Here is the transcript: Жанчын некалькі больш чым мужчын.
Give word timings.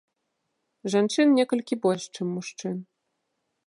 Жанчын 0.93 1.27
некалькі 1.41 1.75
больш 1.87 2.03
чым 2.17 2.27
мужчын. 2.39 2.75